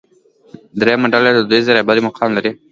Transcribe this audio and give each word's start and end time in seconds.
درېیمه 0.79 1.07
ډله 1.13 1.29
د 1.33 1.37
دودیزې 1.43 1.71
رهبرۍ 1.75 2.01
مقام 2.07 2.29
لري. 2.37 2.51